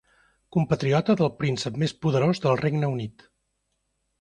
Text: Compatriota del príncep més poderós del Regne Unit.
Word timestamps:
Compatriota 0.55 1.15
del 1.19 1.29
príncep 1.43 1.77
més 1.83 1.93
poderós 2.07 2.41
del 2.47 2.59
Regne 2.63 2.91
Unit. 2.95 3.29